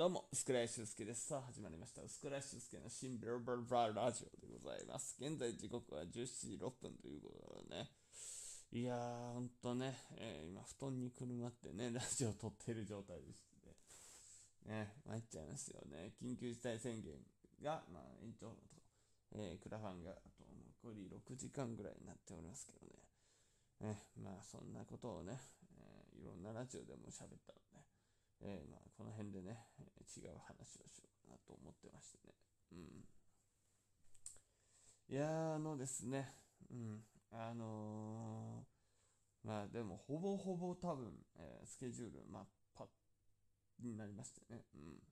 [0.00, 1.28] どうも、スクライシュスケです。
[1.28, 2.00] さあ、始まりました。
[2.08, 5.14] スクライシュスケの新ベルバルバーラジオでございます。
[5.20, 7.92] 現在時刻は17時6分ということでね。
[8.72, 16.16] いやー、ほんとね、えー、今、布団にくるまってね、ラジオを撮っている状態でしてね、参っちゃいますよね。
[16.16, 17.20] 緊急事態宣言
[17.60, 18.56] が、まあ、延長と、
[19.36, 20.48] えー、クラファンがあと
[20.80, 22.88] 残り6時間ぐらいになっておりますけど
[23.84, 23.92] ね。
[23.92, 25.36] ね、まあ、そんなことをね、
[25.76, 27.52] えー、いろんなラジオでも喋った、
[28.42, 29.58] えー、まあ、この辺でね、
[30.16, 32.34] 違う話をしようかなと思ってましてね。
[32.72, 33.04] うん。
[35.14, 36.32] いやあのですね、
[36.70, 42.86] うん、あのー、まあでも、ほぼほぼ多分、えー、スケジュール、まあ、パ
[43.82, 45.02] になりましてね、うん。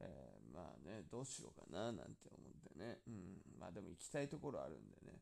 [0.00, 3.42] えー、まあね、どうしようかななんて思ってね、うん。
[3.58, 5.20] まあでも行きたいところあるんでね、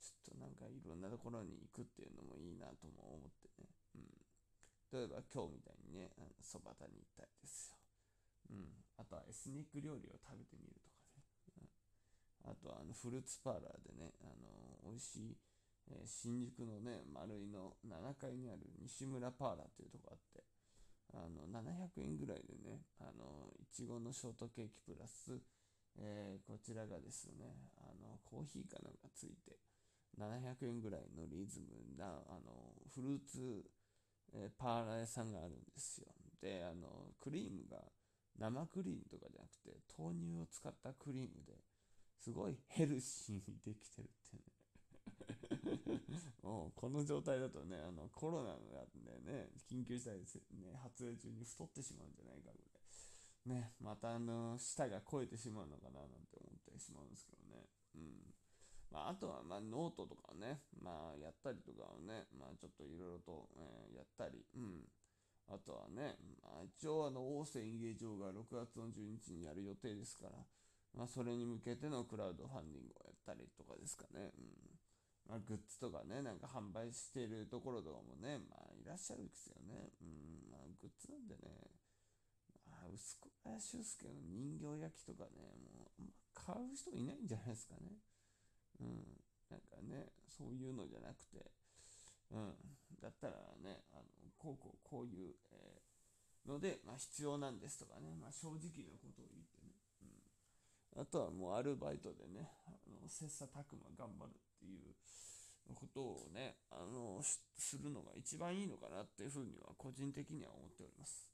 [0.00, 3.68] ちょっとなんかいろんなところに行くっていうのもいいなとも思ってね、
[4.92, 6.10] 例えば今日みたいにね、
[6.42, 7.78] そば田に行ったりですよ。
[8.50, 8.66] うん。
[8.98, 10.98] あとはエスニック料理を食べてみるとか
[11.62, 11.70] ね。
[12.44, 15.36] うん、あとはあのフルーツパーラーでね、あの美味しい、
[15.94, 20.42] えー、新宿のね、丸井の7階にある西村パーラーっていうとこあって、
[21.14, 25.38] あの700円ぐらいでね、あのいちごのショートケーキプラス、
[25.98, 29.58] えー、こちらがですね、あのコーヒーかなんかついて、
[30.18, 33.64] 700円ぐらいのリズムな、あのフルーツ
[34.34, 36.06] え、パーラー屋さんがあるんですよ。
[36.40, 37.82] で、あの、クリームが
[38.38, 41.58] 生クリームとかじゃなくて、豆乳を使ったクリームで
[42.18, 44.42] すごいヘルシーにできてるってね。
[46.42, 53.60] もうこの状態だとね、あのコロナなんでね、緊急事態ですね、発令中に太ってしまうんじゃないかぐらい。
[53.60, 57.66] ね、またあの、舌が超えてしまうのかななんて思ってしまうんですけどね。
[57.94, 58.34] うん。
[59.10, 64.84] あ、とは、まあ、ノートとかね、まあ、やったりとかをね、まあ、ちょっといろいろと、えー、やったり、うん。
[65.50, 70.38] あとはね、まあ、一応、あの、大瀬演芸場が6月の12日にやる予定ですから、
[70.94, 74.70] まあ、それに向けてのクラウドファンディングをやったりとかですかね、うん。
[75.28, 79.90] まあ、グッズとかね、なんか販売しているところとかもね、まあ、いらっしゃるんですよね。
[80.02, 81.50] うん、まあ、グッズなんでね、
[82.66, 87.98] まあ、薄く林修介の人形焼きとかね、もう、買う人いないんじゃないですかね。
[88.80, 89.20] うん、
[89.50, 91.44] なんかね、そういうのじゃなくて、
[92.32, 92.54] うん、
[93.00, 94.02] だったらね、あの
[94.38, 99.76] こうこうこういう、えー、ので、まあ、必要なんですとかね、まあ、正直なことを言ってね、
[100.96, 104.94] うん、あとはもうアルバイトでね、あの切磋琢磨頑張るっていう
[105.74, 111.28] ことをね、あのするのが一番いいのかなっていうふうには個人的には思っております。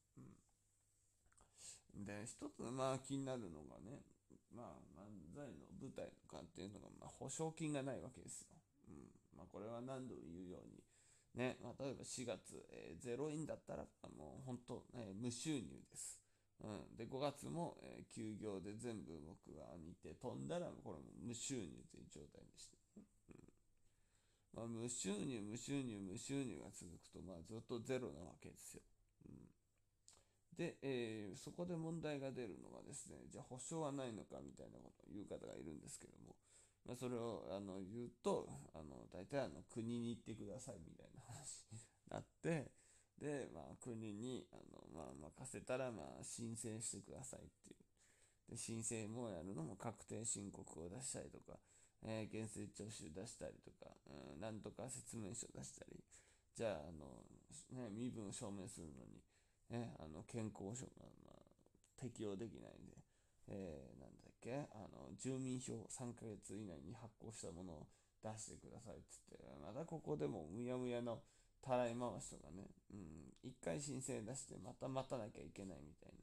[1.95, 4.03] うん、で、一つまあ気になるのがね、
[4.57, 8.49] まあ、漫才の舞台とかっていうのが、まあ、保証金がないわけですよ。
[8.89, 9.13] うん。
[9.37, 10.81] まあ、これは何度も言うように、
[11.37, 13.85] ね、まあ、例えば4月、えー、0円だったら、
[14.17, 16.19] もう本当、えー、無収入です。
[16.65, 16.97] うん。
[16.97, 23.05] で、5月も、えー、休業で全部僕が見て飛んだら、これも無収入という状態でした、ね。
[23.29, 23.53] うん。
[24.57, 28.83] まあ、無収入、無収入、無収入が続くと、まあ、ずっとゼロなわけですよ。
[29.29, 29.47] うん。
[30.57, 36.37] で、えー、そこで問題が出るのがですね、じゃあ保証はないのかみたいなことを言う方がいるんですけども、
[36.87, 41.79] まあ、それをあの言うと、あの大体あの国に行ってくださいみたいな話に
[42.11, 42.73] なって、
[43.21, 47.87] で、まあ、国にあの、まあ、任せたら、まあ、申請してくださいっていう。
[48.51, 51.59] で、申請もやるのも確定申告を出したりとか、
[52.05, 53.91] えー、減税徴収出したりとか、
[54.35, 55.99] うん、なんとか説明書出したり、
[56.55, 57.25] じゃあ、あの、
[57.73, 59.21] ね、身分を証明するのに、
[59.71, 61.43] ね、あの健康証が、まあ、
[61.97, 62.95] 適用できないんで、
[63.49, 67.87] えー、なんだっけあの住民票3ヶ月以内に発行したものを
[68.23, 69.39] 出してくださいっつって。
[69.63, 71.21] またここでもむやむやの
[71.63, 76.15] たらい回しとかね、うん、1回申請出してまた待たなきゃいけないみたい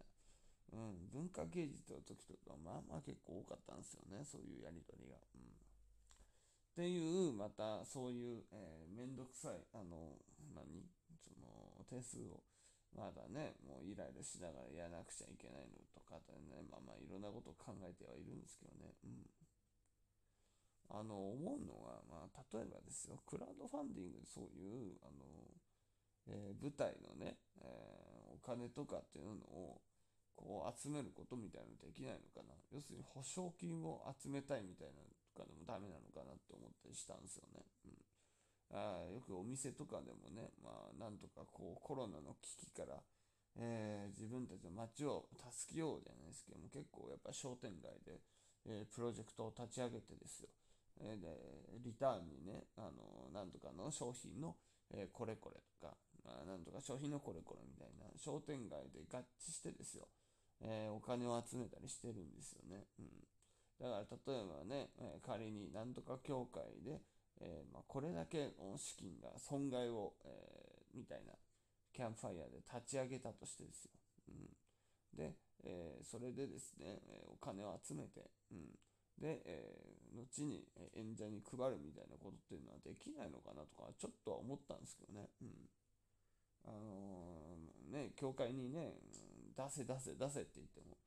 [0.72, 4.24] な、うん、文化芸術の時とかまあまあ結構多かったんですよね。
[4.24, 5.20] そういうやり取りが。
[5.36, 5.42] うん。
[5.44, 6.98] ってい
[7.30, 10.18] う、またそういう、えー、めんどくさい、あの、
[10.56, 10.88] 何？
[11.22, 12.42] その、手数を
[12.94, 19.26] まだね、もうイライラしながらやらなくちゃいけないのとかね、まあまあいろんなことを考えてはいるんですけどね、うん。
[20.94, 25.26] あの、思うのは、まあ、例えばですよ、クラウドファンディングでそういう、あの、
[26.28, 29.82] えー、舞台のね、えー、お金とかっていうのを、
[30.36, 32.54] こう集めることみたいなのできないのかな。
[32.74, 37.62] 要するに保証金を集めたいみたいなのとかでもダメなのかなって思ったりしたんですよね。
[37.86, 38.13] うん
[38.74, 42.98] あよくお店とかでもね、まあ、なんとかこうコロナの危機から、
[43.56, 48.20] えー、自分たちの街を助けようじゃないですけども、結構やっぱ商店街で、
[48.66, 50.50] えー、プロジェクトを立ち上げてですよ。
[51.02, 51.38] えー、で、
[51.86, 54.56] リターンにね、あの、なんとかの商品の、
[54.94, 55.94] え、これこれとか、
[56.26, 60.08] まあ、なんとか商品のこれこれみたいな、商店街で合致してですよ。
[60.62, 62.86] えー、お金を集めたりしてるんですよね。
[62.98, 63.06] うん、
[63.80, 67.02] だから例えばね、え、仮になんとか協会で、
[67.44, 71.34] えー、まあ、これだけの資金が損害を、えーみたいな
[71.92, 73.92] キャンプファイヤーで立ち上げたとしてですよ。
[74.30, 78.70] うん、で、えそれでですね、えお金を集めて、うん、
[79.20, 79.74] で、え、
[80.14, 85.30] 後に演者に配るみたいなことっていうのはできないのかなとか、ちょっとは思ったんですけどね。
[85.42, 85.50] うん。
[86.66, 87.58] あの、
[87.92, 88.96] ね、教会にね、
[89.56, 90.98] 出せ出せ出せって言っても、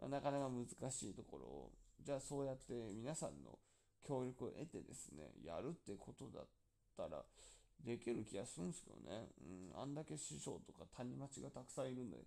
[0.00, 3.58] まあ、なかなか難しいところを、じゃあそうやって皆さんの
[4.06, 6.46] 協力を得てですね、やるってことだっ
[6.96, 7.22] たら、
[7.84, 9.28] できる気がするんですけどね。
[9.74, 12.18] うん、あんだけ師匠とか谷町がたくさんいるんで、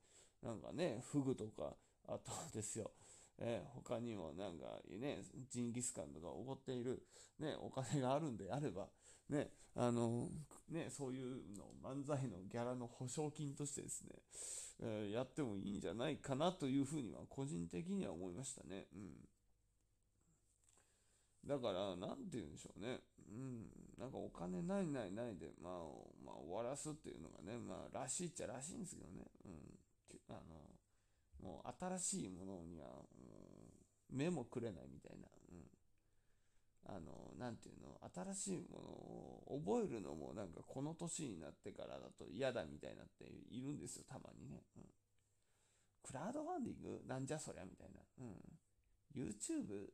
[0.44, 1.74] なんかね、フグとか、
[2.08, 2.92] あとですよ、
[3.40, 7.04] えー、他にもなんかね、ジンギスカンとかおごっている、
[7.40, 8.88] ね、お金があるんであれば、
[9.30, 10.30] ね、あの、
[10.70, 11.26] ね、そういう
[11.56, 14.16] の漫才のギャラの保証金としてですね、
[14.82, 18.86] えー、やってもいいんじゃないかなというふうには個人的には思いましたね。
[18.96, 19.28] うん。
[21.46, 23.00] だから、なんて言うんでしょうね。
[23.30, 23.68] うん。
[23.98, 25.74] なんかお金ないないないで、まあ、
[26.24, 29.26] まあ、終わらすっていうのがね、まあ、らしいっちゃらしいんですけどね。
[29.46, 29.78] うん。
[30.30, 33.48] あの、もう新しいものには、うん
[34.10, 35.28] 目もくれないみたいな。
[35.52, 36.96] うん。
[36.96, 38.00] あの、なんていうの、
[38.34, 44.64] 新しいものを覚えるのもなんかこの年になってからだと嫌だみたいなっているんですよ、たまにね。
[44.78, 44.84] うん。
[46.04, 48.00] クラウドファンディングなんじゃそりゃみたいな。
[48.20, 48.38] うん。
[49.14, 49.92] YouTube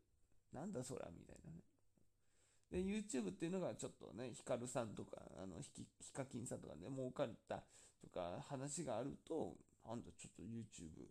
[0.54, 1.64] なんだそりゃみたいなね。
[2.72, 7.64] で、YouTube っていうのがちょっとね、ヒカルさんとか、あの、ヒカキンさんとかね、儲かった
[8.02, 9.56] とか話があると、
[9.88, 11.08] なんだちょっと YouTube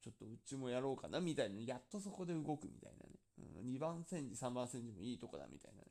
[0.00, 3.20] ちょっとうちもやろうかなみたいな、やっとそこで動くみたいなね。
[3.60, 5.88] うん、2番煎じ、3番煎じもいいとこだみたいなね。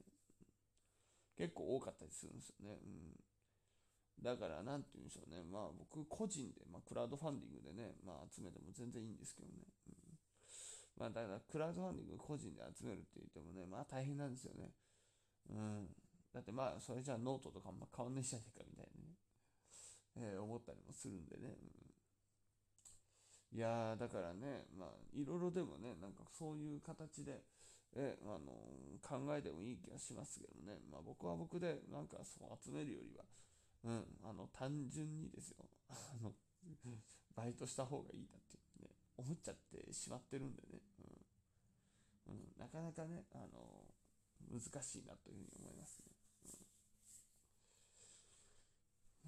[1.37, 2.77] 結構多かったりするんですよね。
[2.83, 4.23] うん。
[4.23, 5.43] だから、なんて言うんでしょうね。
[5.43, 9.63] まあ僕個人で、まあクラウドファンディングでね、まあ集めても全然いいんですけどね。
[10.99, 14.69] まあだからクラウドファンディング個人で集めるって言ってもね、まあ大変なんですよね。
[15.49, 15.87] うん。
[16.33, 19.15] だってまあそれじゃあノートとかあんま変わんないじゃねえかみたいなね。
[20.17, 21.55] えー、思ったりもするんでね。
[21.55, 21.89] うん
[23.51, 27.41] いやだからね、まあ、いろいろでもね、なんかそういう形で、
[27.95, 28.53] え、あの、
[29.01, 30.77] 考えてもいい気がしますけどね。
[30.91, 33.25] まあ僕は僕で、なんかそう集めるよりは、
[33.85, 36.33] うん、あの、単純にですよ、あの、
[37.35, 38.58] バイトした方がいいなって、
[39.19, 40.79] 思っちゃってしまってるんでね、
[42.27, 42.33] うん。
[42.33, 43.83] うん、なかなかね、あの、
[44.47, 46.19] 難しいなというふうに思いますね。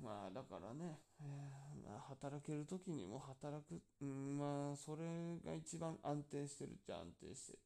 [0.02, 5.06] まあだからね、えー、まあ、働ける時にも働く、うん、まあそれ
[5.46, 7.60] が一番安定してるっちゃ安定してる。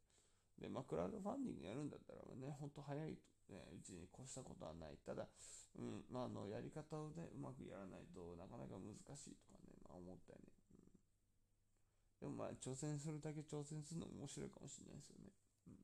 [0.60, 3.16] で、まあクラウドファンディングやるんだったらね、ほんと早い、
[3.48, 5.00] ね、うちに越したことはない。
[5.06, 5.28] ただ、
[5.80, 10.65] うん、まああのやり方をね、うまくやらないとなかなか難しいとかね、まあ思ったよね。
[12.26, 15.30] でもまあ挑戦するだけ挑戦するのも面白いかもしれないですよね。
[15.70, 15.78] うん、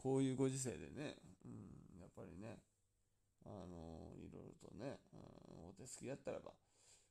[0.00, 2.56] こういうご時世でね、うん、やっぱりね、
[3.44, 6.56] あのいろいろとね、うん、お手すきやったらば、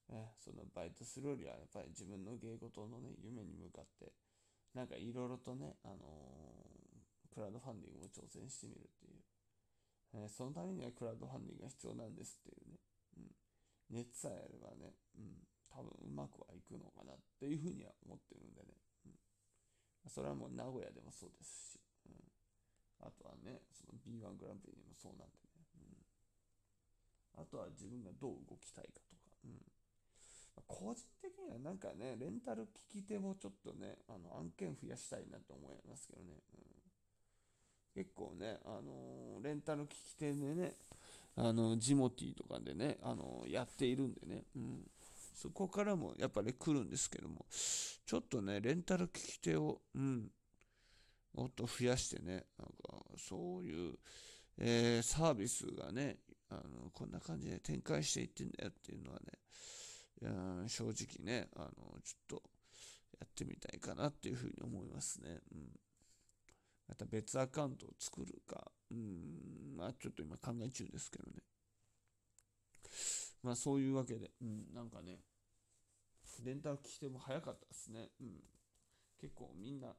[0.09, 4.09] えそのバイトするよりはやっぱり自分の芸事のね、夢に向かって、
[4.73, 6.01] なんかいろいろとね、あの
[7.29, 9.21] クラウドファンディングを挑戦してみるっていう。
[10.17, 12.81] え、そのためにはクラウドファンディングが必要なんですっていうね。
[13.17, 14.01] うん。
[14.01, 16.41] 熱さえあればね、うん、多分うまく
[16.73, 18.73] くのかなっていうふうには思ってるんでね。
[19.05, 20.09] うん。
[20.09, 22.17] それはもう名古屋でもそうですし、うん。
[23.05, 25.61] あとはね、その B1 グランプリでもそうなんでね。
[25.77, 26.03] うん
[27.35, 29.57] あとは自分がどう動きたいかとか、うん。
[30.67, 36.29] 個人的にはなんかね、レンタル聞き手もちょっとね、あの案件増やしたいなと思いますけどね。
[37.95, 40.75] うん、結構ね、あのー、レンタル聞き手でね、
[41.35, 44.91] あのジモティーとかでね、あのー、やっているんでね、うん、
[45.33, 50.31] そこからもやっぱり来るんですけども、ちょっとね、レンタル聞き手を、うん、
[51.33, 53.95] もっと増やしてね、なんかそういう、
[54.57, 56.17] えー、サービスがね、
[56.49, 61.69] あのこんな感じで展開していってんだよっていうのはね、正直ね、あの
[62.03, 62.43] ちょっと
[63.19, 65.39] やってみたいかなっていうふうに思いますね。
[65.53, 65.67] うん、
[66.87, 71.37] また別アカウントを作るか、うん、まあちょっと今考え中ですけどね。
[73.43, 75.19] まあそういうわけで、うん、なんかね、
[76.43, 78.09] レンタル来ても早かったですね。
[78.19, 78.27] うん、
[79.19, 79.93] 結構みんな、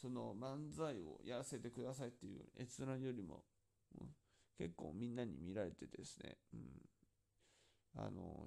[0.00, 3.44] その漫才をやらせてくださいっていう閲覧よりも、
[3.98, 4.08] うん、
[4.58, 6.60] 結構みんなに見られてですね、うん、
[7.96, 8.46] あの、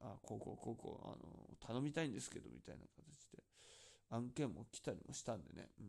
[0.00, 3.42] あ、こうこうこうこう、あの、頼みたいんですけど、みたいな形で、
[4.10, 5.86] 案件も来たりもしたんでね、うん。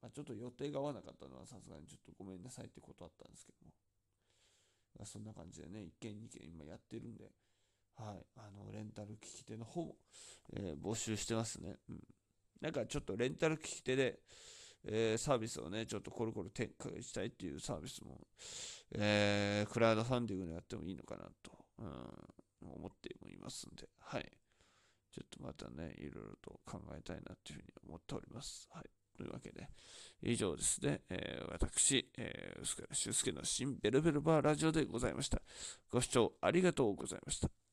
[0.00, 3.72] まあ、ちょっと予定が合わなかったのはさすがにちょっとごめんなさいってことあったんですけども、
[4.96, 7.30] まあ、そんな感じでね、1件2件今やってるんで、
[7.96, 9.96] はい、あの、レンタル機器手の方も、
[10.52, 11.76] えー、募集してますね。
[11.88, 12.00] うん。
[12.60, 14.20] なんかちょっとレンタル機器手で、
[14.84, 18.20] えー、サービスをね、ちょっとコロコロ展開したいっていうサービスも、
[18.92, 24.30] えー、クラウドファンディングでやってもいいのかなと、うん、思っていますんで、はい。
[25.12, 28.68] ちょっとまたね、いろいろと考えたいなというふうに思っております。
[28.70, 28.97] はい。
[29.18, 29.68] というわけで、
[30.22, 35.42] 以上ですね、えー、私、えー、薄倉修介の新ベルベルバーラジオでございました。
[35.90, 37.67] ご視聴ありがとうございました。